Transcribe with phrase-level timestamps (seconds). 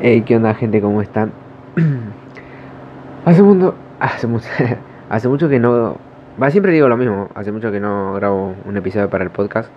[0.00, 0.80] Hey, ¿qué onda gente?
[0.80, 1.32] ¿Cómo están?
[3.24, 4.48] hace mucho, hace mucho,
[5.10, 5.96] hace mucho que no,
[6.42, 9.70] va, siempre digo lo mismo, hace mucho que no grabo un episodio para el podcast.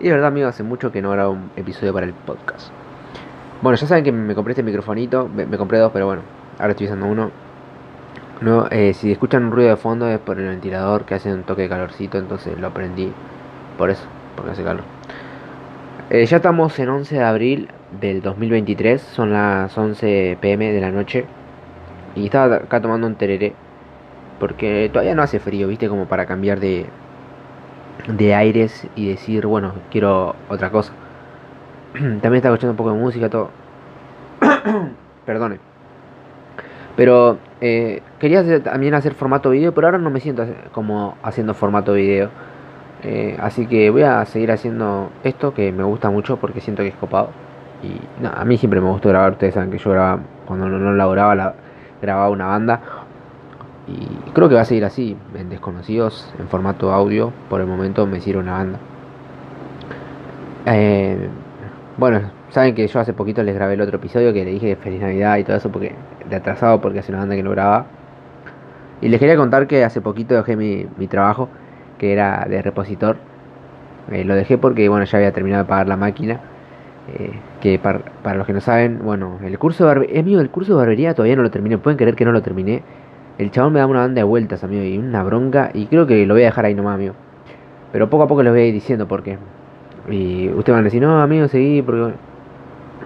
[0.00, 2.70] Y de verdad, amigo, hace mucho que no grabo un episodio para el podcast.
[3.62, 6.22] Bueno, ya saben que me compré este microfonito, me, compré dos, pero bueno,
[6.58, 7.30] ahora estoy usando uno.
[8.42, 11.44] No, eh, si escuchan un ruido de fondo es por el ventilador que hace un
[11.44, 13.12] toque de calorcito, entonces lo prendí
[13.78, 14.04] por eso,
[14.36, 14.82] porque hace calor.
[16.10, 17.68] Eh, ya estamos en 11 de abril
[18.00, 21.26] del 2023, son las 11 pm de la noche.
[22.14, 23.54] Y estaba acá tomando un tereré,
[24.40, 26.86] porque todavía no hace frío, viste, como para cambiar de,
[28.08, 30.92] de aires y decir, bueno, quiero otra cosa.
[31.94, 33.50] También estaba escuchando un poco de música, todo.
[35.26, 35.58] Perdone.
[36.96, 41.54] Pero eh, quería hacer- también hacer formato video, pero ahora no me siento como haciendo
[41.54, 42.30] formato video.
[43.02, 46.88] Eh, así que voy a seguir haciendo esto que me gusta mucho porque siento que
[46.90, 47.30] es copado.
[47.82, 49.32] Y no, a mí siempre me gustó grabar.
[49.32, 51.54] Ustedes saben que yo grababa, cuando no, no laboraba, la,
[52.00, 52.80] grababa una banda.
[53.88, 57.32] Y creo que va a seguir así, en Desconocidos, en formato audio.
[57.48, 58.78] Por el momento me sirve una banda.
[60.66, 61.28] Eh,
[61.96, 65.00] bueno, saben que yo hace poquito les grabé el otro episodio que le dije Feliz
[65.00, 65.94] Navidad y todo eso porque
[66.28, 67.86] de atrasado porque hace una banda que no grababa.
[69.00, 71.48] Y les quería contar que hace poquito dejé mi, trabajo,
[71.98, 73.16] que era de repositor.
[74.10, 76.40] Eh, lo dejé porque bueno ya había terminado de pagar la máquina.
[77.08, 80.50] Eh, que par- para, los que no saben, bueno, el curso de barbería, amigo, el
[80.50, 81.78] curso de barbería todavía no lo terminé.
[81.78, 82.82] Pueden creer que no lo terminé.
[83.38, 85.70] El chabón me da una banda de vueltas, amigo, y una bronca.
[85.74, 87.14] Y creo que lo voy a dejar ahí nomás, amigo.
[87.92, 89.38] Pero poco a poco les voy a ir diciendo por qué.
[90.10, 92.14] Y ustedes van a decir, no, amigo, seguí, porque...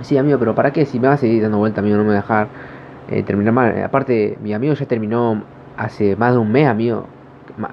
[0.03, 0.85] Sí, amigo, pero ¿para qué?
[0.85, 2.49] Si me va a seguir dando vuelta, amigo, no me va a dejar
[3.11, 3.83] eh, terminar mal.
[3.83, 5.43] Aparte, mi amigo ya terminó
[5.77, 7.07] hace más de un mes, amigo.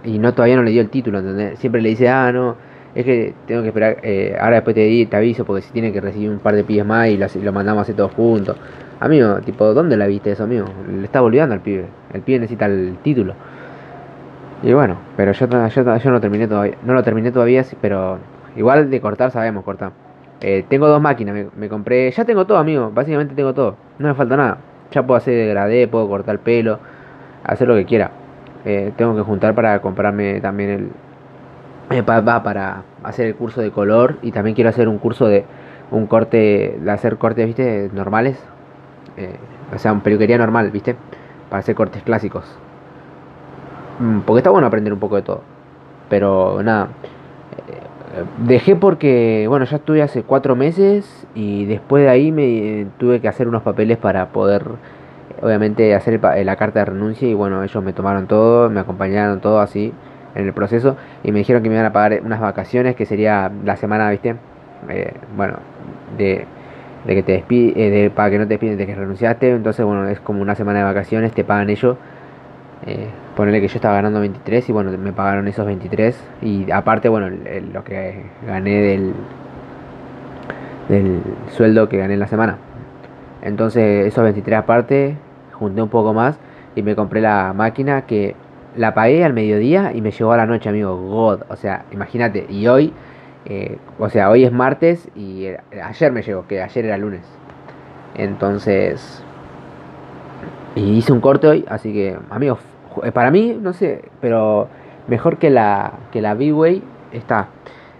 [0.05, 1.59] Y no todavía no le dio el título, ¿entendés?
[1.59, 2.55] Siempre le dice, ah, no,
[2.95, 5.99] es que tengo que esperar, eh, ahora después te, te aviso porque si tiene que
[5.99, 8.55] recibir un par de pies más y lo, mandamos a hacer todos juntos.
[8.99, 10.67] Amigo, tipo, ¿dónde la viste eso, amigo?
[10.87, 11.85] Le está olvidando al pibe.
[12.13, 13.33] El pibe necesita el título.
[14.61, 18.19] Y bueno, pero yo, yo, yo no terminé todavía, no lo terminé todavía, pero
[18.55, 19.91] igual de cortar sabemos cortar.
[20.39, 24.13] Eh, tengo dos máquinas, me, compré, ya tengo todo, amigo, básicamente tengo todo, no me
[24.13, 24.57] falta nada.
[24.91, 26.79] Ya puedo hacer degradé, puedo cortar pelo,
[27.43, 28.11] hacer lo que quiera.
[28.65, 30.89] Eh, tengo que juntar para comprarme también el,
[32.01, 35.45] va para hacer el curso de color y también quiero hacer un curso de
[35.91, 38.37] un corte, de hacer cortes, viste, normales,
[39.17, 39.35] eh,
[39.73, 40.95] o sea, un peluquería normal, viste,
[41.49, 42.45] para hacer cortes clásicos.
[43.99, 45.41] Mm, Porque está bueno aprender un poco de todo.
[46.09, 46.89] Pero nada.
[47.67, 53.19] eh, Dejé porque, bueno, ya estuve hace cuatro meses y después de ahí me tuve
[53.21, 54.63] que hacer unos papeles para poder,
[55.41, 59.41] obviamente, hacer el la carta de renuncia y bueno, ellos me tomaron todo, me acompañaron
[59.41, 59.93] todo así
[60.35, 63.51] en el proceso y me dijeron que me iban a pagar unas vacaciones que sería
[63.63, 64.35] la semana, ¿viste?
[64.89, 65.57] Eh, bueno,
[66.17, 66.45] de,
[67.05, 70.07] de que te despide, de, para que no te despiden de que renunciaste, entonces bueno,
[70.07, 71.97] es como una semana de vacaciones, te pagan ellos.
[72.85, 73.07] Eh,
[73.37, 77.29] ponerle que yo estaba ganando 23 y bueno, me pagaron esos 23 y aparte, bueno,
[77.29, 79.13] lo que gané del,
[80.89, 81.21] del
[81.51, 82.57] sueldo que gané en la semana.
[83.41, 85.15] Entonces, esos 23 aparte,
[85.53, 86.37] junté un poco más
[86.75, 88.35] y me compré la máquina que
[88.75, 90.95] la pagué al mediodía y me llegó a la noche, amigo.
[90.97, 92.45] God, o sea, imagínate.
[92.49, 92.93] Y hoy,
[93.45, 97.21] eh, o sea, hoy es martes y eh, ayer me llegó, que ayer era lunes.
[98.15, 99.23] Entonces,
[100.75, 102.59] y hice un corte hoy, así que, amigos,
[103.03, 104.67] eh, para mí, no sé, pero
[105.07, 107.47] mejor que la que la B-Way está.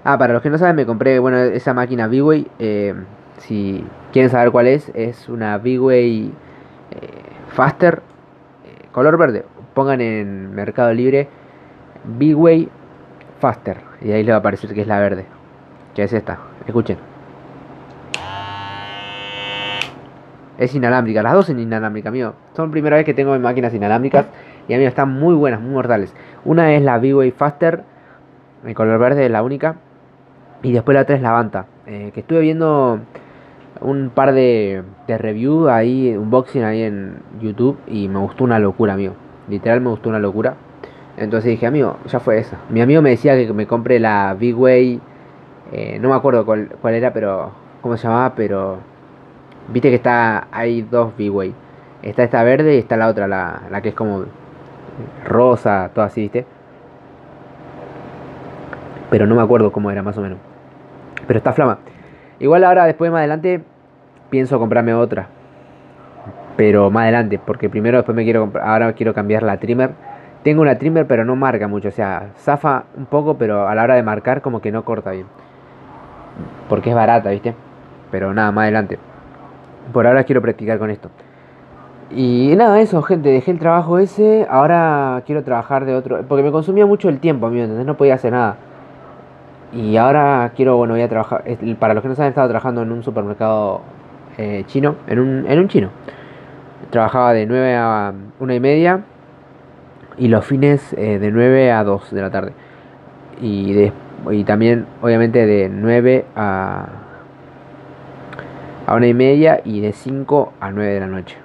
[0.04, 2.48] Ah, para los que no saben, me compré, bueno, esa máquina B-Way,
[3.38, 6.32] si quieren saber cuál es, es una B-Way
[7.54, 8.02] Faster,
[8.92, 9.46] color verde.
[9.74, 11.28] Pongan en Mercado Libre
[12.04, 12.70] B-Way
[13.40, 15.26] Faster, y ahí les va a aparecer que es la verde,
[15.96, 16.40] que es esta.
[16.66, 16.98] Escuchen.
[20.58, 22.34] Es inalámbrica, las dos son inalámbricas, amigo.
[22.56, 24.28] Son primera vez que tengo máquinas inalámbricas
[24.68, 26.14] y amigo están muy buenas, muy mortales.
[26.46, 27.84] Una es la V-Way Faster,
[28.66, 29.76] el color verde es la única.
[30.62, 33.00] Y después la otra es la Vanta, eh, que estuve viendo
[33.82, 38.94] un par de, de review ahí, unboxing ahí en YouTube y me gustó una locura,
[38.94, 39.16] amigo.
[39.50, 40.56] Literal me gustó una locura.
[41.18, 42.58] Entonces dije, amigo, ya fue esa.
[42.70, 45.02] Mi amigo me decía que me compre la V-Way,
[45.72, 47.52] eh, no me acuerdo cuál, cuál era, pero
[47.82, 48.80] cómo se llamaba, pero
[49.70, 51.54] Viste que está, hay dos B-Way.
[52.02, 54.26] Está esta verde y está la otra, la, la que es como
[55.26, 56.46] rosa, todo así, ¿viste?
[59.10, 60.38] Pero no me acuerdo cómo era más o menos.
[61.28, 61.80] Pero está flama.
[62.40, 63.64] Igual ahora, después más adelante,
[64.30, 65.28] pienso comprarme otra.
[66.56, 69.92] Pero más adelante, porque primero después me quiero ahora quiero cambiar la trimmer.
[70.44, 73.84] Tengo una trimmer pero no marca mucho, o sea, zafa un poco, pero a la
[73.84, 75.26] hora de marcar como que no corta bien.
[76.70, 77.56] Porque es barata, ¿viste?
[78.12, 79.00] Pero nada, más adelante.
[79.94, 81.10] por ahora quiero practicar con esto.
[82.12, 86.52] Y nada, eso, gente, dejé el trabajo ese, ahora quiero trabajar de otro, porque me
[86.52, 88.58] consumía mucho el tiempo, amigo, entonces no podía hacer nada.
[89.74, 91.44] Y ahora quiero, bueno, voy a trabajar,
[91.80, 93.82] para los que no saben, he estado trabajando en un supermercado
[94.38, 95.90] eh, chino, en un, en un chino.
[96.90, 99.02] Trabajaba de 9 a 1 y media
[100.18, 102.54] y los fines eh, de 9 a 2 de la tarde.
[103.42, 103.92] Y, de,
[104.32, 106.88] y también, obviamente, de 9 a,
[108.86, 111.38] a 1 y media y de 5 a 9 de la noche.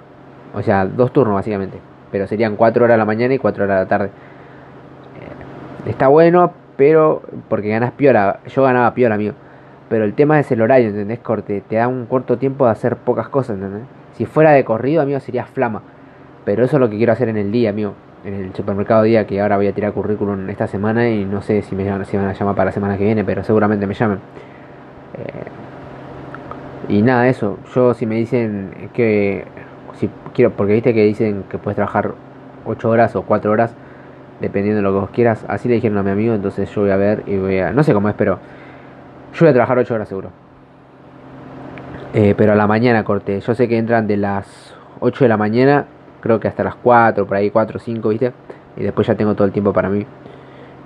[0.53, 1.79] O sea, dos turnos básicamente.
[2.11, 4.07] Pero serían 4 horas a la mañana y 4 horas a la tarde.
[4.07, 8.39] Eh, está bueno, pero porque ganas piola.
[8.47, 9.33] Yo ganaba piola, amigo.
[9.89, 11.19] Pero el tema es el horario, ¿entendés?
[11.19, 13.98] Corte, te da un corto tiempo de hacer pocas cosas, ¿entendés?
[14.19, 15.81] Si fuera de corrido, amigo, sería flama.
[16.43, 17.93] Pero eso es lo que quiero hacer en el día, amigo.
[18.25, 21.61] En el supermercado día, que ahora voy a tirar currículum esta semana y no sé
[21.61, 23.93] si me llaman, si van a llamar para la semana que viene, pero seguramente me
[23.93, 24.17] llamen.
[25.17, 27.59] Eh, y nada, eso.
[27.73, 29.45] Yo si me dicen que
[29.93, 32.11] si quiero, porque viste que dicen que puedes trabajar
[32.65, 33.73] 8 horas o 4 horas,
[34.41, 35.45] dependiendo de lo que vos quieras.
[35.47, 37.83] Así le dijeron a mi amigo, entonces yo voy a ver y voy a, no
[37.83, 38.37] sé cómo es, pero
[39.33, 40.48] yo voy a trabajar 8 horas seguro.
[42.13, 43.39] Eh, pero a la mañana corté.
[43.39, 45.85] Yo sé que entran de las 8 de la mañana,
[46.21, 48.33] creo que hasta las 4, por ahí 4 o 5, ¿viste?
[48.77, 50.05] Y después ya tengo todo el tiempo para mí.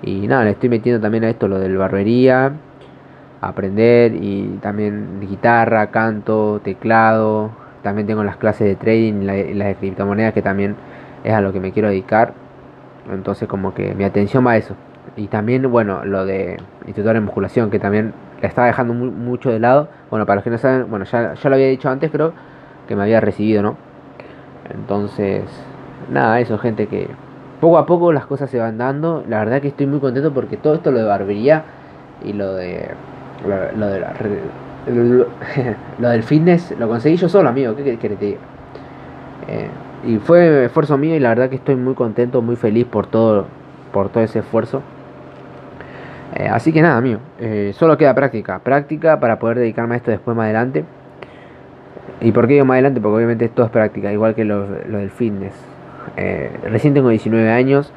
[0.02, 2.52] Y nada, le estoy metiendo también a esto lo del barbería,
[3.40, 7.52] aprender y también guitarra, canto, teclado,
[7.84, 10.76] también tengo las clases de trading y las de criptomonedas que también
[11.24, 12.34] es a lo que me quiero dedicar.
[13.12, 14.76] Entonces como que mi atención va a eso.
[15.16, 19.60] Y también, bueno, lo de instructor en musculación, que también la estaba dejando mucho de
[19.60, 19.90] lado.
[20.10, 22.34] Bueno, para los que no saben, bueno, ya, ya lo había dicho antes, creo
[22.88, 23.78] que me había recibido, ¿no?
[24.74, 25.44] Entonces,
[26.12, 27.08] nada, eso, gente, que
[27.60, 29.24] poco a poco las cosas se van dando.
[29.28, 31.64] La verdad que estoy muy contento porque todo esto, lo de barbería
[32.24, 32.90] y lo de,
[33.78, 34.06] lo, de
[36.00, 37.76] lo, del fitness lo conseguí yo solo, amigo.
[37.76, 38.38] ¿Qué querés que te
[39.48, 39.70] eh,
[40.06, 43.46] y fue esfuerzo mío y la verdad que estoy muy contento, muy feliz por todo,
[43.92, 44.82] por todo ese esfuerzo.
[46.36, 47.20] Eh, así que nada, amigo.
[47.40, 48.60] Eh, solo queda práctica.
[48.60, 50.86] Práctica para poder dedicarme a esto después más adelante.
[52.22, 53.02] ¿Y por qué digo más adelante?
[53.02, 55.54] Porque obviamente esto es práctica, igual que lo, lo del fitness.
[56.64, 57.94] recién tengo 19 años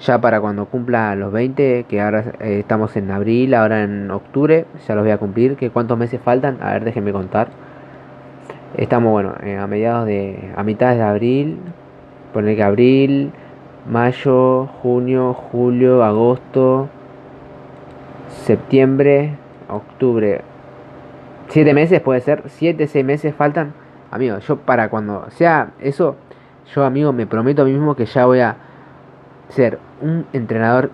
[0.00, 4.66] ya para cuando cumpla los 20, que ahora eh, estamos en abril, ahora en octubre,
[4.86, 7.48] ya los voy a cumplir, que cuántos meses faltan, a ver, déjenme contar.
[8.76, 11.58] Estamos, bueno, eh, a mediados de, a mitad de abril,
[12.32, 13.32] poner que abril,
[13.90, 16.88] mayo, junio, julio, agosto,
[18.28, 19.36] septiembre,
[19.68, 20.42] octubre.
[21.48, 23.72] Siete meses puede ser, siete, seis meses faltan.
[24.10, 26.16] Amigo, yo para cuando sea eso,
[26.74, 28.56] yo amigo me prometo a mí mismo que ya voy a
[29.48, 30.90] ser un entrenador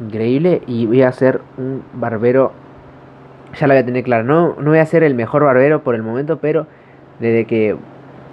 [0.00, 2.52] increíble y voy a ser un barbero.
[3.58, 4.24] Ya lo voy a tener claro.
[4.24, 6.66] No, no voy a ser el mejor barbero por el momento, pero
[7.20, 7.76] desde que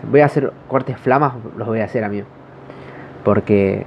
[0.09, 2.27] voy a hacer cortes flamas, los voy a hacer, amigo.
[3.23, 3.85] Porque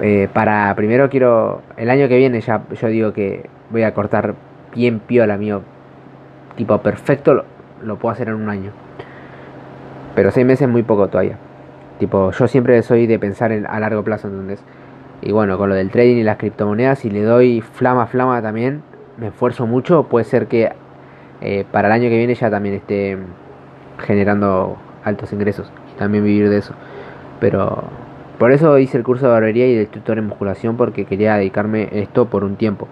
[0.00, 1.62] eh, para primero quiero.
[1.76, 4.34] El año que viene ya yo digo que voy a cortar
[4.74, 5.62] bien piola, amigo.
[6.56, 7.44] Tipo perfecto, lo,
[7.82, 8.72] lo puedo hacer en un año.
[10.14, 11.38] Pero seis meses es muy poco todavía.
[11.98, 14.62] Tipo, yo siempre soy de pensar en, a largo plazo, entonces.
[15.20, 18.82] Y bueno, con lo del trading y las criptomonedas, si le doy flama, flama también,
[19.16, 20.72] me esfuerzo mucho, puede ser que
[21.40, 23.18] eh, para el año que viene ya también esté
[23.98, 25.70] generando altos ingresos.
[25.98, 26.74] También vivir de eso.
[27.40, 27.84] Pero
[28.38, 31.88] por eso hice el curso de barbería y del tutor en musculación porque quería dedicarme
[31.92, 32.86] esto por un tiempo.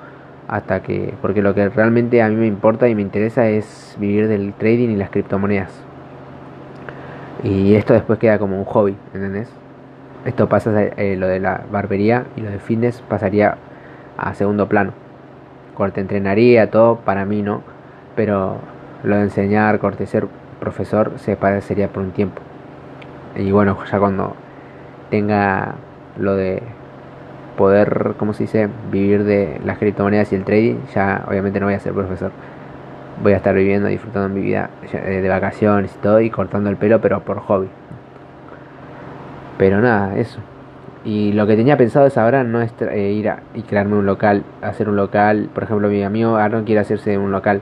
[0.49, 4.29] Hasta que, porque lo que realmente a mí me importa y me interesa es vivir
[4.29, 5.71] del trading y las criptomonedas.
[7.43, 9.49] Y esto después queda como un hobby, ¿entendés?
[10.25, 13.57] Esto pasa, eh, lo de la barbería y lo de fitness pasaría
[14.17, 14.93] a segundo plano.
[15.75, 17.63] Corte entrenaría, todo, para mí no.
[18.17, 18.59] Pero
[19.05, 20.27] lo de enseñar, corte ser
[20.59, 22.43] profesor, se parecería por un tiempo.
[23.37, 24.35] Y bueno, ya cuando
[25.11, 25.75] tenga
[26.19, 26.63] lo de
[27.57, 31.75] poder, ¿cómo se dice?, vivir de las criptomonedas y el trading, ya obviamente no voy
[31.75, 32.33] a ser profesor
[33.23, 36.77] voy a estar viviendo, disfrutando mi vida eh, de vacaciones y todo y cortando el
[36.77, 37.69] pelo, pero por hobby.
[39.59, 40.41] Pero nada, eso.
[41.05, 44.07] Y lo que tenía pensado es ahora no es eh, ir a, y crearme un
[44.07, 45.49] local, hacer un local.
[45.55, 47.61] Por ejemplo, mi amigo Aaron quiere hacerse un local.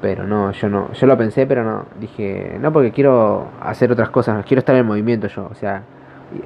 [0.00, 1.84] Pero no, yo no, yo lo pensé, pero no.
[2.00, 5.46] Dije, no, porque quiero hacer otras cosas, quiero estar en movimiento yo.
[5.50, 5.82] O sea,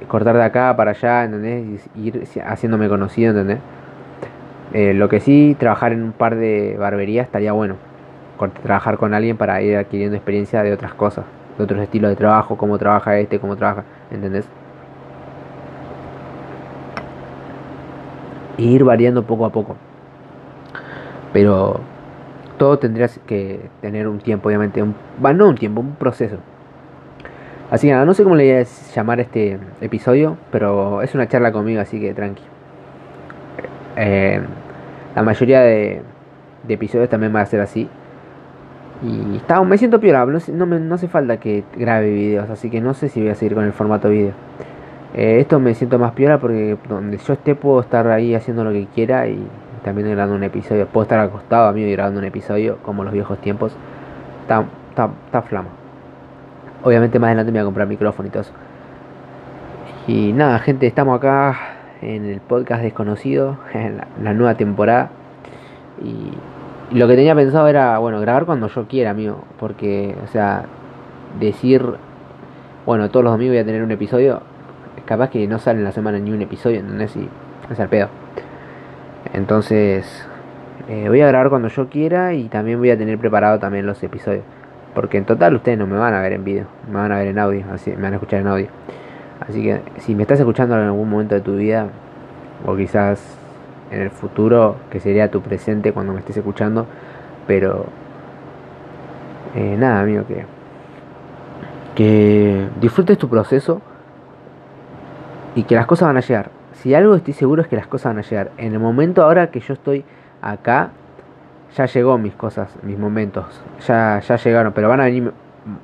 [0.07, 1.87] cortar de acá para allá, ¿entendés?
[1.95, 3.59] Y ir haciéndome conocido, ¿entendés?
[4.73, 7.75] Eh, lo que sí, trabajar en un par de barberías estaría bueno
[8.63, 11.25] trabajar con alguien para ir adquiriendo experiencia de otras cosas,
[11.57, 14.45] de otros estilos de trabajo, cómo trabaja este, cómo trabaja, ¿entendés?
[18.57, 19.75] Y ir variando poco a poco.
[21.33, 21.79] Pero
[22.57, 26.37] todo tendrías que tener un tiempo, obviamente, un, no un tiempo, un proceso.
[27.71, 31.27] Así que nada, no sé cómo le voy a llamar este episodio, pero es una
[31.27, 32.43] charla conmigo, así que tranqui.
[33.97, 34.39] Eh,
[35.15, 36.01] la mayoría de,
[36.67, 37.89] episodios también va a ser así.
[39.01, 42.93] Y está, me siento piola, no, no, hace falta que grabe videos, así que no
[42.93, 44.33] sé si voy a seguir con el formato video.
[45.15, 48.71] Eh, esto me siento más piola porque donde yo esté puedo estar ahí haciendo lo
[48.71, 49.47] que quiera y
[49.83, 50.87] también grabando un episodio.
[50.87, 53.75] Puedo estar acostado a mí y grabando un episodio como los viejos tiempos.
[54.43, 55.84] Está, está, está flama.
[56.85, 58.43] Obviamente más adelante me voy a comprar micrófono y todo.
[60.05, 61.57] Y nada, gente, estamos acá
[62.03, 65.09] en el podcast desconocido, en la, nueva temporada.
[66.03, 66.31] Y,
[66.95, 69.43] lo que tenía pensado era, bueno, grabar cuando yo quiera, amigo.
[69.59, 70.65] Porque, o sea,
[71.39, 71.83] decir,
[72.85, 74.43] bueno, todos los domingos voy a tener un episodio.
[75.05, 77.15] Capaz que no sale en la semana ni un episodio, ¿entendés?
[77.15, 77.27] Y
[77.71, 78.09] es al pedo.
[79.33, 80.23] Entonces,
[80.87, 84.03] eh, voy a grabar cuando yo quiera y también voy a tener preparado también los
[84.03, 84.43] episodios.
[84.95, 87.27] Porque en total ustedes no me van a ver en video, me van a ver
[87.27, 88.67] en audio, así me van a escuchar en audio.
[89.41, 91.89] Así que si me estás escuchando en algún momento de tu vida,
[92.65, 93.21] o quizás
[93.91, 96.87] en el futuro, que sería tu presente cuando me estés escuchando,
[97.45, 97.85] pero
[99.53, 100.45] eh, nada, amigo, que,
[101.95, 103.81] que disfrutes tu proceso
[105.55, 106.49] y que las cosas van a llegar.
[106.73, 108.51] Si algo estoy seguro es que las cosas van a llegar.
[108.57, 110.05] En el momento ahora que yo estoy
[110.41, 110.91] acá,
[111.75, 113.45] ya llegó mis cosas, mis momentos,
[113.87, 115.31] ya, ya llegaron, pero van a venir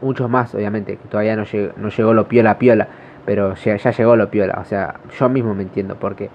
[0.02, 1.44] muchos más, obviamente, que todavía no,
[1.78, 2.88] no llegó lo piola piola,
[3.26, 6.30] pero ya, ya, llegó lo piola, o sea, yo mismo me entiendo, porque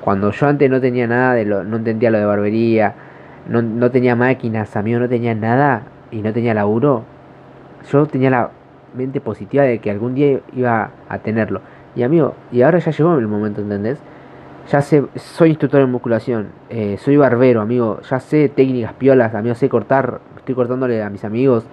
[0.00, 2.94] cuando yo antes no tenía nada de lo, no entendía lo de barbería,
[3.48, 7.04] no, no tenía máquinas, amigo, no tenía nada y no tenía laburo,
[7.90, 8.50] yo tenía la
[8.94, 11.60] mente positiva de que algún día iba a tenerlo.
[11.94, 13.98] Y amigo, y ahora ya llegó el momento, ¿entendés?
[14.70, 19.54] Ya sé, soy instructor en musculación, eh, soy barbero, amigo, ya sé técnicas piolas, amigo,
[19.54, 21.64] sé cortar, estoy cortándole a mis amigos.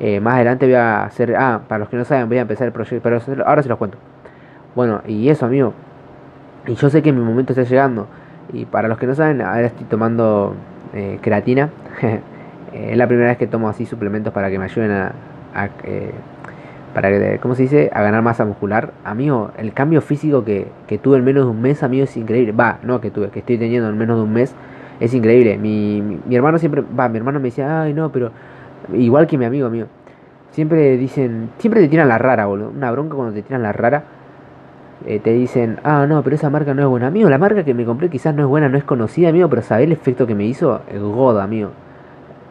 [0.00, 2.66] Eh, más adelante voy a hacer, ah, para los que no saben, voy a empezar
[2.66, 3.98] el proyecto, pero ahora se los cuento.
[4.74, 5.74] Bueno, y eso, amigo.
[6.66, 8.06] Y yo sé que mi momento está llegando.
[8.52, 10.54] Y para los que no saben, ahora estoy tomando
[10.94, 11.68] eh, creatina.
[12.72, 15.12] es la primera vez que tomo así suplementos para que me ayuden a,
[15.54, 15.68] a
[17.00, 17.90] para que, ¿cómo se dice?
[17.94, 18.90] A ganar masa muscular.
[19.04, 22.50] Amigo, el cambio físico que, que tuve en menos de un mes, amigo, es increíble.
[22.50, 24.52] Va, no que tuve, que estoy teniendo en menos de un mes,
[24.98, 25.58] es increíble.
[25.58, 28.32] Mi, mi, hermano siempre, va, mi hermano me decía, ay, no, pero
[28.94, 29.86] igual que mi amigo mío.
[30.50, 32.70] Siempre dicen, siempre te tiran la rara, boludo.
[32.70, 34.02] Una bronca cuando te tiran la rara.
[35.06, 37.06] Eh, te dicen, ah, no, pero esa marca no es buena.
[37.06, 39.62] Amigo, la marca que me compré quizás no es buena, no es conocida, amigo, pero
[39.62, 40.80] ¿sabés el efecto que me hizo?
[40.90, 41.70] El goda, amigo.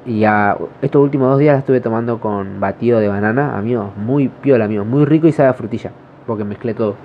[0.08, 4.30] Y a estos últimos dos días la estuve tomando con batido de banana, amigo, muy
[4.30, 5.92] piola, amigo, muy rico y sabe a frutilla,
[6.26, 6.96] porque mezclé todo.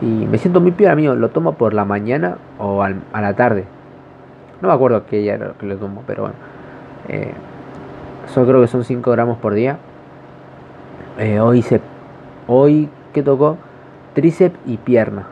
[0.00, 3.66] Y me siento muy piola, amigo, lo tomo por la mañana o a la tarde.
[4.62, 6.36] No me acuerdo qué día que lo tomo, pero bueno.
[7.08, 7.34] Eh,
[8.34, 9.76] yo creo que son 5 gramos por día.
[11.18, 11.82] Eh, hoy se,
[12.46, 13.58] hoy que tocó
[14.14, 15.26] tríceps y pierna.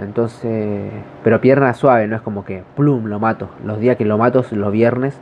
[0.00, 0.90] Entonces,
[1.22, 3.50] pero pierna suave, no es como que plum lo mato.
[3.64, 5.18] Los días que lo mato son los viernes.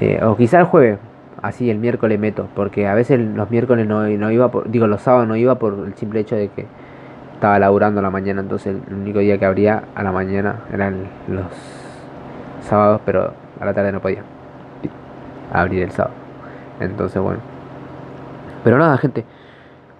[0.00, 0.98] Eh, o quizá el jueves,
[1.40, 5.00] así el miércoles meto, porque a veces los miércoles no, no iba por, digo los
[5.00, 6.66] sábados no iba por el simple hecho de que
[7.32, 11.06] estaba laburando a la mañana, entonces el único día que abría a la mañana eran
[11.28, 11.46] los
[12.60, 14.22] sábados, pero a la tarde no podía
[15.50, 16.14] abrir el sábado.
[16.80, 17.40] Entonces, bueno.
[18.62, 19.24] Pero nada, gente.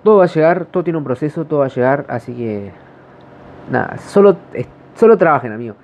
[0.03, 2.71] Todo va a llegar, todo tiene un proceso, todo va a llegar, así que
[3.71, 4.37] Nada, solo,
[4.95, 5.75] solo trabajen, amigo.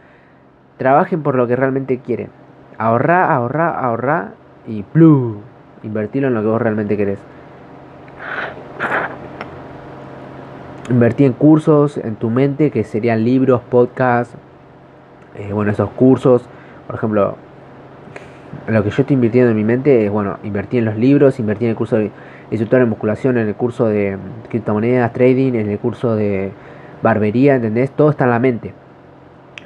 [0.76, 2.30] Trabajen por lo que realmente quieren.
[2.78, 4.32] Ahorra, ahorra, ahorra
[4.66, 5.38] y ¡plum!
[5.82, 7.18] Invertirlo en lo que vos realmente querés.
[10.90, 14.34] Invertí en cursos, en tu mente, que serían libros, podcasts.
[15.36, 16.48] Eh, bueno, esos cursos.
[16.86, 17.36] Por ejemplo,
[18.66, 21.64] lo que yo estoy invirtiendo en mi mente es, bueno, invertí en los libros, invertí
[21.64, 22.10] en el curso de
[22.50, 26.52] instructor en musculación, en el curso de criptomonedas, trading, en el curso de
[27.02, 27.90] barbería, ¿entendés?
[27.90, 28.74] Todo está en la mente.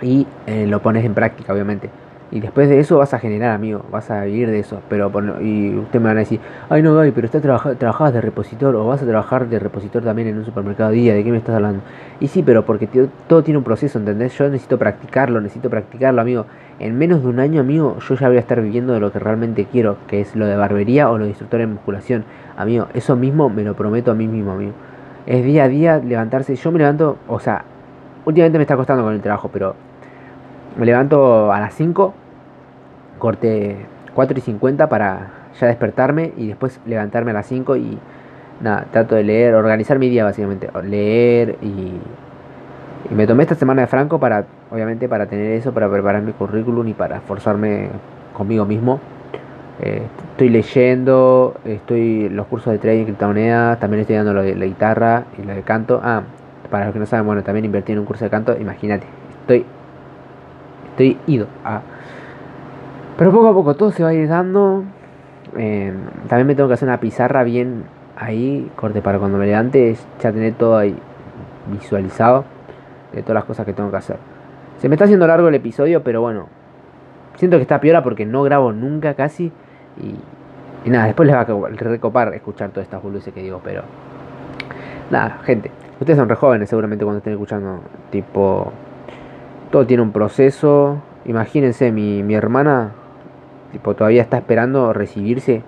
[0.02, 1.90] Y eh, lo pones en práctica, obviamente.
[2.32, 4.80] Y después de eso vas a generar, amigo, vas a vivir de eso.
[4.88, 8.74] Pero y usted me van a decir, ay no, Gaby, pero usted trabajabas de repositor
[8.74, 11.54] o vas a trabajar de repositor también en un supermercado día, ¿de qué me estás
[11.54, 11.82] hablando?
[12.18, 12.88] Y sí, pero porque
[13.28, 14.36] todo tiene un proceso, ¿entendés?
[14.36, 16.46] Yo necesito practicarlo, necesito practicarlo, amigo.
[16.80, 19.20] En menos de un año, amigo, yo ya voy a estar viviendo de lo que
[19.20, 22.24] realmente quiero, que es lo de barbería o lo de instructor en musculación.
[22.56, 24.72] Amigo, eso mismo me lo prometo a mí mismo, amigo
[25.26, 26.54] es día a día levantarse.
[26.54, 27.64] Yo me levanto, o sea,
[28.24, 29.74] últimamente me está costando con el trabajo, pero
[30.76, 32.14] me levanto a las 5,
[33.18, 33.76] corte
[34.14, 35.30] 4 y 50 para
[35.60, 37.98] ya despertarme y después levantarme a las 5 y
[38.60, 41.92] nada, trato de leer, organizar mi día básicamente, leer y,
[43.10, 46.32] y me tomé esta semana de Franco para, obviamente, para tener eso, para preparar mi
[46.32, 47.88] currículum y para esforzarme
[48.32, 49.00] conmigo mismo
[49.80, 50.02] Eh,
[50.32, 55.24] estoy leyendo, estoy los cursos de trading criptomonedas, también estoy dando lo de la guitarra
[55.38, 56.00] y lo de canto.
[56.02, 56.22] Ah,
[56.70, 59.06] para los que no saben, bueno, también invertí en un curso de canto, imagínate,
[59.42, 59.64] estoy
[60.96, 61.82] estoy ido a
[63.16, 64.84] pero poco a poco todo se va a ir dando.
[65.56, 65.92] Eh,
[66.28, 67.84] también me tengo que hacer una pizarra bien
[68.16, 70.94] ahí, corte para cuando me levante, ya tener todo ahí
[71.66, 72.44] visualizado
[73.12, 74.16] de todas las cosas que tengo que hacer.
[74.78, 76.48] Se me está haciendo largo el episodio, pero bueno,
[77.36, 79.50] siento que está piola porque no grabo nunca casi.
[80.02, 83.82] Y, nada, después les va a recopar escuchar todas estas boludeces que digo, pero
[85.10, 85.70] nada, gente.
[85.98, 87.80] Ustedes son re jóvenes seguramente cuando estén escuchando.
[88.10, 88.72] Tipo,
[89.70, 90.98] todo tiene un proceso.
[91.24, 92.92] Imagínense, mi, mi hermana
[93.72, 95.62] tipo todavía está esperando recibirse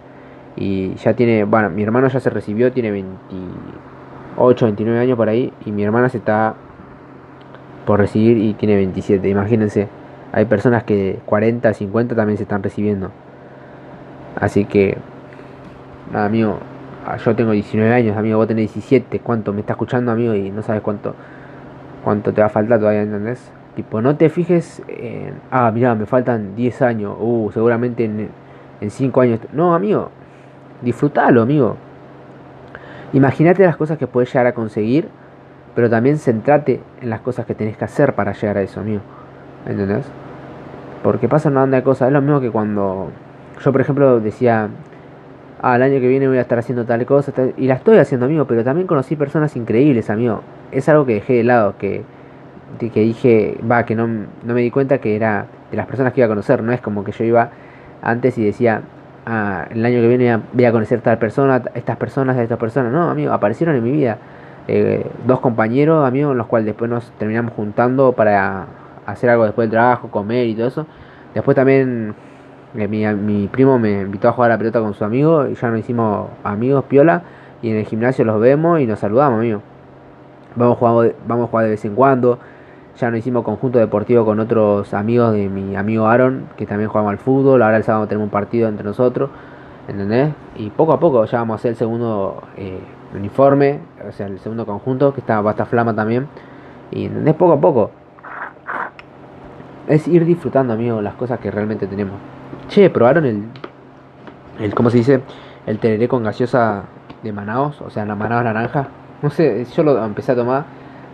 [0.56, 5.52] y ya tiene, bueno, mi hermano ya se recibió, tiene 28, 29 años por ahí
[5.64, 6.54] y mi hermana se está
[7.86, 9.88] por recibir y tiene 27, imagínense,
[10.32, 13.10] hay personas que 40, 50 también se están recibiendo.
[14.40, 14.96] Así que,
[16.12, 16.58] nada, amigo,
[17.06, 20.34] ah, yo tengo 19 años, amigo, vos tenés 17, ¿cuánto me está escuchando, amigo?
[20.34, 21.14] Y no sabes cuánto
[22.04, 23.50] cuánto te va a faltar todavía, ¿entendés?
[23.76, 28.28] Tipo, no te fijes en, ah, mira, me faltan 10 años, uh, seguramente en,
[28.80, 29.40] en 5 años.
[29.52, 30.10] No, amigo,
[30.82, 31.76] disfrútalo, amigo.
[33.12, 35.08] Imagínate las cosas que puedes llegar a conseguir,
[35.74, 39.02] pero también centrate en las cosas que tenés que hacer para llegar a eso, amigo.
[39.66, 40.06] ¿Entendés?
[41.02, 42.08] Porque pasa una banda de cosas.
[42.08, 43.10] Es lo mismo que cuando
[43.58, 44.68] yo, por ejemplo, decía,
[45.62, 48.26] ah, el año que viene voy a estar haciendo tal cosa, y la estoy haciendo,
[48.26, 50.42] amigo, pero también conocí personas increíbles, amigo.
[50.72, 52.02] Es algo que dejé de lado, que
[52.78, 56.20] que dije, va, que no, no, me di cuenta que era de las personas que
[56.20, 57.50] iba a conocer, no es como que yo iba
[58.02, 58.82] antes y decía,
[59.26, 63.10] ah, el año que viene voy a conocer tal persona, estas personas, estas personas, no,
[63.10, 64.18] amigo, aparecieron en mi vida
[64.68, 68.66] eh, dos compañeros, amigos, los cuales después nos terminamos juntando para
[69.06, 70.86] hacer algo después del trabajo, comer y todo eso.
[71.34, 72.14] Después también
[72.76, 75.54] eh, mi, mi primo me invitó a jugar a la pelota con su amigo y
[75.54, 77.22] ya nos hicimos amigos, piola,
[77.62, 79.62] y en el gimnasio los vemos y nos saludamos, amigo.
[80.56, 82.38] Vamos jugar, vamos a jugar de vez en cuando
[82.98, 87.12] ya nos hicimos conjunto deportivo con otros amigos de mi amigo Aaron, que también jugamos
[87.12, 87.62] al fútbol.
[87.62, 89.30] Ahora el sábado tenemos un partido entre nosotros,
[89.86, 90.32] ¿entendés?
[90.56, 92.80] Y poco a poco ya vamos a hacer el segundo eh,
[93.14, 96.26] uniforme, o sea, el segundo conjunto, que está, va flama también.
[96.90, 97.34] Y ¿entendés?
[97.34, 97.90] Poco a poco.
[99.86, 102.16] Es ir disfrutando, amigo, las cosas que realmente tenemos.
[102.68, 103.44] Che, ¿probaron el,
[104.60, 105.20] el ¿cómo se dice?
[105.66, 106.84] El tereré con gaseosa
[107.22, 108.88] de Manaos, o sea, la Manaos naranja.
[109.22, 110.64] No sé, yo lo empecé a tomar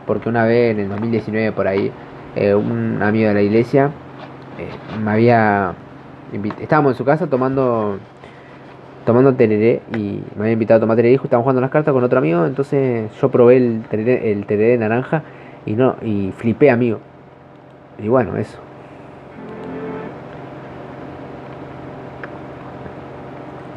[0.05, 1.93] porque una vez en el 2019 por ahí,
[2.35, 3.91] eh, un amigo de la iglesia
[4.59, 4.69] eh,
[5.03, 5.75] me había
[6.61, 7.99] estábamos en su casa tomando
[9.07, 12.19] tomando tereré y me había invitado a tomar tereré estábamos jugando las cartas con otro
[12.19, 15.23] amigo, entonces yo probé el tereré, el tereré naranja
[15.67, 16.99] y no y flipé amigo.
[18.03, 18.59] Y bueno, eso.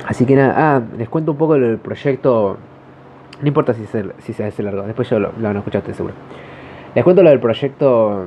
[0.07, 2.57] Así que nada, ah, les cuento un poco del proyecto
[3.41, 5.83] no importa si se, si se hace largo, después yo lo, lo van a escuchar,
[5.93, 6.15] seguro.
[6.95, 8.25] Les cuento lo del proyecto.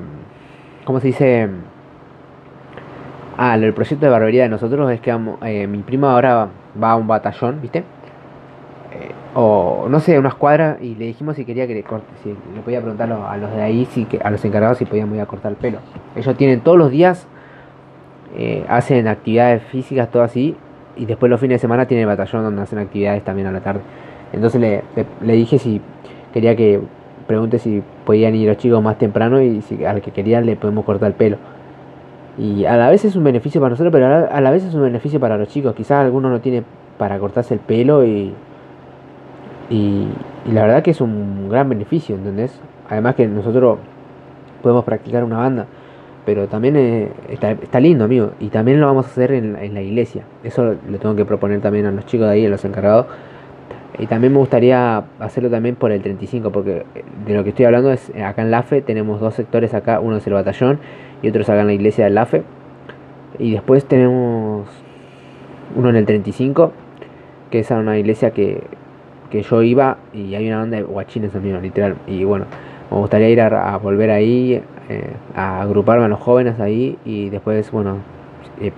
[0.84, 1.48] ¿Cómo se dice?
[3.36, 5.10] Ah, lo del proyecto de barbería de nosotros es que
[5.42, 6.48] eh, mi prima ahora
[6.80, 7.78] va a un batallón, ¿viste?
[8.92, 12.28] Eh, o no sé, una escuadra y le dijimos si quería que le corte, si
[12.28, 15.26] le podía preguntar a los de ahí, si, a los encargados si podían ir a
[15.26, 15.78] cortar el pelo.
[16.14, 17.26] Ellos tienen todos los días,
[18.36, 20.56] eh, hacen actividades físicas, todo así,
[21.00, 23.60] y después los fines de semana tienen el batallón donde hacen actividades también a la
[23.60, 23.80] tarde.
[24.34, 24.82] Entonces le,
[25.22, 25.80] le, dije si
[26.32, 26.78] quería que
[27.26, 30.84] pregunte si podían ir los chicos más temprano y si al que querían le podemos
[30.84, 31.38] cortar el pelo.
[32.36, 34.82] Y a la vez es un beneficio para nosotros, pero a la, vez es un
[34.82, 35.74] beneficio para los chicos.
[35.74, 36.62] Quizás alguno no tiene
[36.98, 38.34] para cortarse el pelo y,
[39.70, 40.06] y,
[40.52, 42.60] la verdad que es un gran beneficio, ¿entendés?
[42.90, 43.78] Además que nosotros
[44.62, 45.66] podemos practicar una banda,
[46.24, 48.32] pero también eh, está, lindo, amigo.
[48.40, 50.24] Y también lo vamos a hacer en, en la iglesia.
[50.44, 53.06] Eso lo tengo que proponer también a los chicos de ahí, a los encargados
[54.00, 56.84] y también me gustaría hacerlo también por el 35, porque
[57.26, 60.16] de lo que estoy hablando es eh, acá en LAFE tenemos dos sectores acá, uno
[60.16, 60.78] es el batallón
[61.20, 62.42] y otro es acá en la iglesia del LAFE.
[63.38, 64.66] Y después tenemos
[65.76, 66.72] uno en el 35,
[67.50, 68.62] que es una iglesia que,
[69.30, 71.96] que yo iba y hay una banda de guachines también, literal.
[72.06, 72.46] Y bueno,
[72.90, 77.70] me gustaría ir a, volver ahí, eh, a agruparme a los jóvenes ahí y después,
[77.70, 77.98] bueno,
[78.60, 78.72] eh,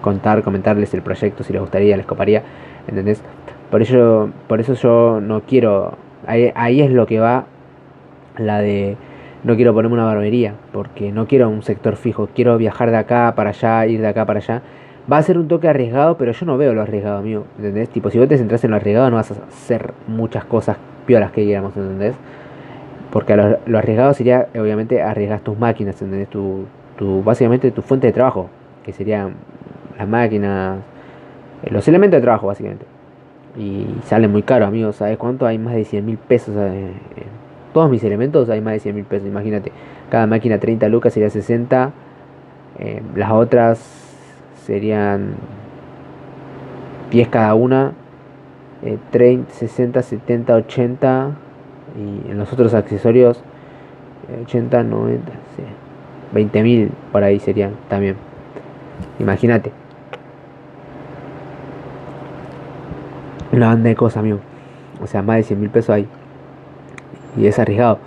[0.00, 2.42] contar, comentarles el proyecto si les gustaría, les coparía,
[2.88, 3.22] ¿entendés?
[3.70, 5.96] Por eso, por eso yo no quiero,
[6.26, 7.44] ahí, es lo que va
[8.38, 8.96] la de
[9.44, 13.32] no quiero ponerme una barbería, porque no quiero un sector fijo, quiero viajar de acá
[13.36, 14.62] para allá, ir de acá para allá.
[15.10, 17.88] Va a ser un toque arriesgado, pero yo no veo lo arriesgado, amigo, ¿entendés?
[17.88, 21.30] Tipo, si vos te centras en lo arriesgado no vas a hacer muchas cosas pioras
[21.30, 22.16] que digamos, ¿entendés?
[23.12, 26.30] Porque lo, arriesgado sería, obviamente, arriesgar tus máquinas, ¿entendés?
[26.30, 26.64] Tu,
[26.96, 28.48] tu, básicamente tu fuente de trabajo,
[28.82, 29.34] que serían
[29.98, 30.78] las máquinas,
[31.62, 32.86] eh, los elementos de trabajo, básicamente.
[33.58, 34.96] Y sale muy caro, amigos.
[34.96, 35.44] ¿Sabes cuánto?
[35.44, 36.54] Hay más de 100 mil pesos.
[36.56, 36.90] Eh,
[37.74, 39.28] todos mis elementos hay más de 100 mil pesos.
[39.28, 39.72] Imagínate,
[40.08, 41.90] cada máquina 30 lucas sería 60.
[42.78, 43.78] Eh, las otras
[44.64, 45.34] serían
[47.10, 47.92] 10 cada una.
[49.10, 51.30] 30, 60, 70, 80.
[51.96, 53.42] Y en los otros accesorios
[54.44, 55.32] 80, 90,
[56.32, 58.16] 20 mil por ahí serían también.
[59.18, 59.72] Imagínate.
[63.52, 64.38] Una banda de cosas, amigo.
[65.02, 66.06] O sea, más de 100 mil pesos ahí.
[67.36, 67.98] Y es arriesgado.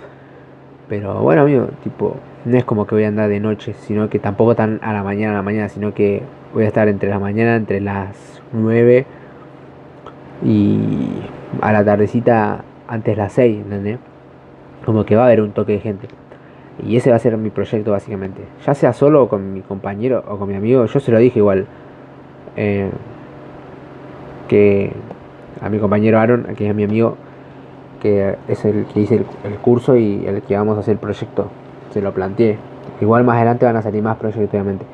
[0.88, 4.18] Pero bueno, amigo, tipo, no es como que voy a andar de noche, sino que
[4.18, 6.22] tampoco tan a la mañana, a la mañana, sino que
[6.54, 9.04] voy a estar entre la mañana, entre las 9
[10.44, 11.08] y
[11.60, 13.98] a la tardecita antes las 6, ¿entendés?
[14.84, 16.08] Como que va a haber un toque de gente.
[16.84, 18.42] Y ese va a ser mi proyecto básicamente.
[18.64, 21.66] Ya sea solo con mi compañero o con mi amigo, yo se lo dije igual.
[22.56, 22.90] Eh,
[24.48, 24.92] que
[25.60, 27.16] a mi compañero Aaron, que es mi amigo,
[28.00, 31.48] que es el que hice el, curso y el que vamos a hacer el proyecto.
[31.90, 32.58] Se lo planteé.
[33.00, 34.84] Igual más adelante van a salir más proyectos obviamente.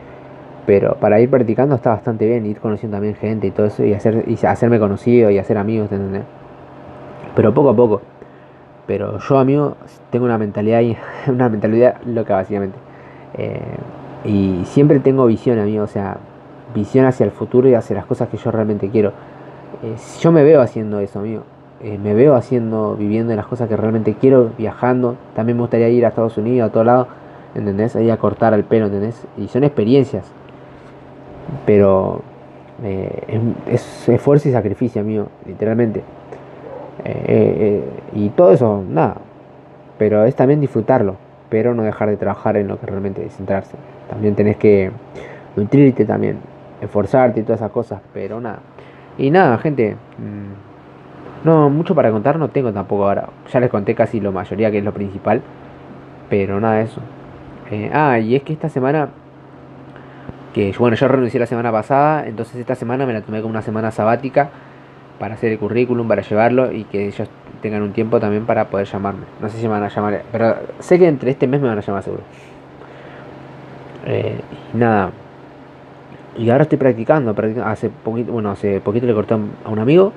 [0.66, 3.92] Pero para ir practicando está bastante bien, ir conociendo también gente y todo eso, y,
[3.94, 6.22] hacer, y hacerme conocido y hacer amigos, ¿entendés?
[7.34, 8.02] Pero poco a poco.
[8.86, 9.76] Pero yo, amigo,
[10.10, 10.82] tengo una mentalidad,
[11.28, 12.78] una mentalidad loca, básicamente.
[13.34, 13.60] Eh,
[14.24, 16.18] y siempre tengo visión, amigo, o sea,
[16.74, 19.12] visión hacia el futuro y hacia las cosas que yo realmente quiero.
[19.82, 21.44] Eh, yo me veo haciendo eso, amigo.
[21.80, 25.16] Eh, me veo haciendo, viviendo las cosas que realmente quiero, viajando.
[25.34, 27.08] También me gustaría ir a Estados Unidos, a todo lado,
[27.54, 27.96] ¿entendés?
[27.96, 29.26] Ahí a cortar el pelo, ¿entendés?
[29.36, 30.24] Y son experiencias.
[31.66, 32.22] Pero
[33.66, 36.02] es esfuerzo y sacrificio, amigo, literalmente.
[37.04, 39.16] Eh, eh, y todo eso, nada.
[39.98, 41.16] Pero es también disfrutarlo,
[41.48, 43.76] pero no dejar de trabajar en lo que realmente es centrarse.
[44.08, 44.90] También tenés que
[45.56, 46.38] nutrirte también,
[46.80, 48.60] esforzarte y todas esas cosas, pero nada.
[49.18, 49.96] Y nada, gente.
[50.18, 53.28] Mm, no, mucho para contar no tengo tampoco ahora.
[53.52, 55.42] Ya les conté casi lo mayoría que es lo principal.
[56.30, 57.00] Pero nada eso.
[57.70, 59.08] Eh, ah, y es que esta semana.
[60.54, 62.26] Que bueno, yo renuncié la semana pasada.
[62.26, 64.50] Entonces esta semana me la tomé como una semana sabática
[65.22, 67.28] para hacer el currículum, para llevarlo y que ellos
[67.60, 69.20] tengan un tiempo también para poder llamarme.
[69.40, 71.78] No sé si me van a llamar, pero sé que entre este mes me van
[71.78, 72.24] a llamar seguro.
[74.04, 74.40] Eh,
[74.74, 75.12] nada.
[76.36, 80.12] Y ahora estoy practicando, hace poquito, bueno, hace poquito le corté a un amigo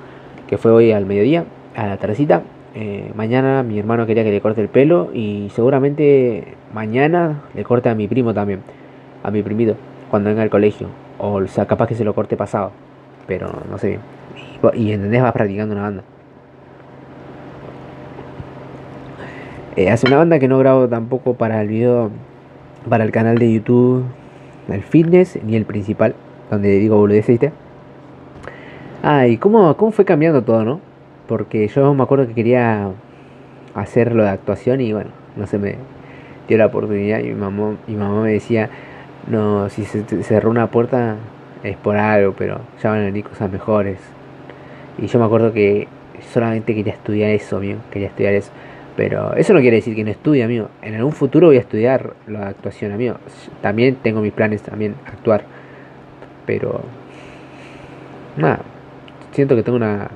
[0.48, 1.44] que fue hoy al mediodía,
[1.76, 2.42] a la tardecita.
[2.74, 7.88] Eh, mañana mi hermano quería que le corte el pelo y seguramente mañana le corte
[7.88, 8.62] a mi primo también,
[9.22, 9.76] a mi primito,
[10.10, 10.88] cuando venga al colegio.
[11.18, 12.72] O sea, capaz que se lo corte pasado,
[13.26, 14.00] pero no sé bien.
[14.74, 16.02] Y, entendés, vas practicando una banda.
[19.76, 22.10] Eh, hace una banda que no grabo tampoco para el video,
[22.88, 24.04] para el canal de YouTube,
[24.68, 26.14] el fitness, ni el principal,
[26.50, 27.52] donde digo boludeces, ¿viste?
[29.02, 30.80] Ah, y cómo, cómo fue cambiando todo, ¿no?
[31.28, 32.88] Porque yo me acuerdo que quería
[33.74, 35.76] hacerlo de actuación y bueno, no se me
[36.48, 38.70] dio la oportunidad y mi mamá, mi mamá me decía,
[39.28, 41.16] no, si se cerró una puerta
[41.66, 43.98] es por algo, pero ya van a venir cosas mejores.
[44.98, 45.88] Y yo me acuerdo que
[46.32, 47.78] solamente quería estudiar eso, amigo.
[47.90, 48.50] Quería estudiar eso.
[48.96, 50.68] Pero eso no quiere decir que no estudie, amigo.
[50.80, 53.16] En algún futuro voy a estudiar la actuación, amigo.
[53.60, 55.44] También tengo mis planes también actuar.
[56.46, 56.80] Pero
[58.36, 58.60] nada,
[59.32, 60.08] siento que tengo una,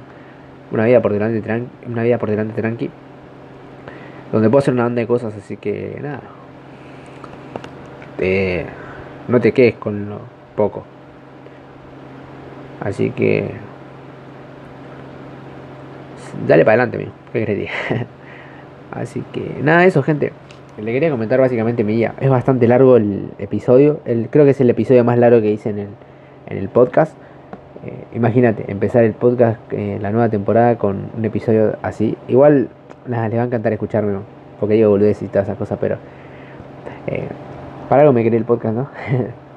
[0.71, 2.91] una vida por delante tranqui, una vida por delante tranqui
[4.33, 6.23] donde puedo hacer una banda de cosas, así que nada.
[9.29, 10.21] no te quedes con lo
[10.57, 10.85] poco.
[12.81, 13.51] Así que
[16.47, 17.13] dale para adelante, amigo.
[17.33, 17.71] ¿Qué querés
[18.91, 20.33] Así que nada eso, gente.
[20.79, 22.15] Le quería comentar básicamente mi día.
[22.21, 24.01] Es bastante largo el episodio.
[24.05, 25.89] Creo que es el episodio más largo que hice en el,
[26.47, 27.15] en el podcast.
[27.85, 32.17] Eh, imagínate, empezar el podcast, eh, la nueva temporada, con un episodio así.
[32.29, 32.69] Igual
[33.07, 34.19] nada, les va a encantar escucharme,
[34.59, 35.97] porque digo boludez y todas esas cosas, pero
[37.07, 37.29] eh,
[37.89, 38.89] para algo me quería el podcast, ¿no?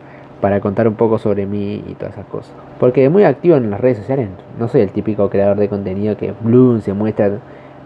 [0.43, 2.51] para contar un poco sobre mí y todas esas cosas.
[2.77, 4.27] Porque muy activo en las redes sociales,
[4.60, 7.39] no soy el típico creador de contenido que Bloom se muestra.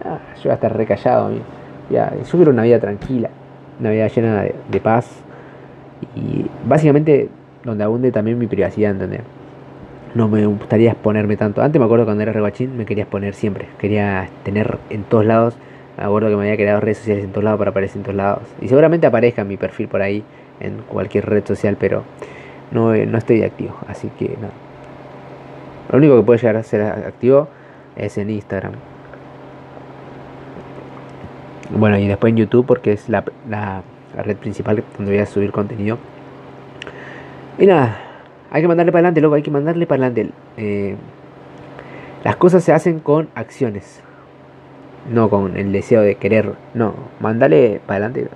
[0.04, 1.30] Ah, yo voy a estar recallado.
[1.92, 3.30] Ya, yo quiero una vida tranquila,
[3.80, 5.08] una vida llena de, paz
[6.16, 7.30] y básicamente
[7.64, 9.22] donde abunde también mi privacidad, ¿entendés?
[10.16, 11.62] No me gustaría exponerme tanto.
[11.62, 13.68] Antes me acuerdo cuando era reguachín me quería exponer siempre.
[13.78, 15.56] Quería tener en todos lados.
[15.96, 18.16] Me acuerdo que me había creado redes sociales en todos lados para aparecer en todos
[18.16, 18.42] lados.
[18.64, 20.24] Y seguramente aparezca mi perfil por ahí
[20.60, 22.02] en cualquier red social, pero
[22.72, 24.54] no, eh, no estoy activo, así que nada.
[25.92, 27.48] Lo único que puede llegar a ser activo
[27.96, 28.74] es en Instagram.
[31.70, 33.24] Bueno, y después en YouTube porque es la,
[34.16, 35.98] red principal donde voy a subir contenido.
[37.58, 37.98] Y nada,
[38.52, 40.34] Hay que mandarle para adelante, loco, hay que mandarle para adelante.
[40.58, 40.96] Eh,
[42.24, 44.02] las cosas se hacen con acciones,
[45.12, 46.54] no con el deseo de querer.
[46.74, 48.30] No, mandale para adelante.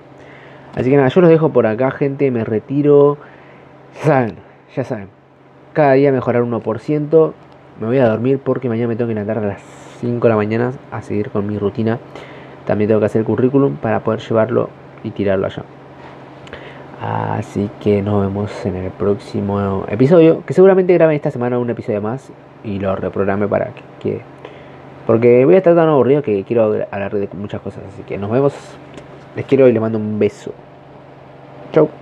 [0.76, 2.32] Así que nada, yo los dejo por acá, gente.
[2.32, 3.18] Me retiro.
[4.00, 4.36] Saben,
[4.76, 5.10] ya saben.
[5.74, 7.34] Cada día mejorar 1%.
[7.80, 9.62] Me voy a dormir porque mañana me tengo que levantar a las
[10.00, 12.00] 5 de la mañana a seguir con mi rutina.
[12.66, 14.70] También tengo que hacer el currículum para poder llevarlo
[15.04, 15.64] y tirarlo allá.
[17.02, 20.44] Así que nos vemos en el próximo episodio.
[20.46, 22.32] Que seguramente grabe esta semana un episodio más.
[22.64, 24.22] Y lo reprograme para que
[25.08, 27.84] Porque voy a estar tan aburrido que quiero hablar de muchas cosas.
[27.92, 28.54] Así que nos vemos.
[29.36, 30.54] Les quiero y les mando un beso.
[31.72, 32.01] Chau.